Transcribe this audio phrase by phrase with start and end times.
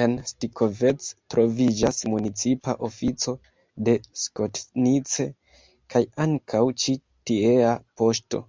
[0.00, 3.34] En Stikovec troviĝas municipa ofico
[3.88, 5.26] de Skotnice
[5.96, 6.98] kaj ankaŭ ĉi
[7.32, 7.72] tiea
[8.02, 8.44] poŝto.